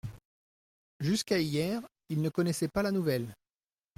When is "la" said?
2.81-2.89